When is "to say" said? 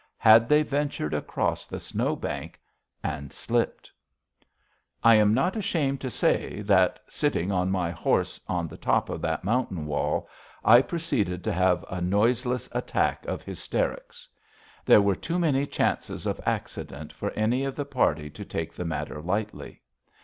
6.01-6.63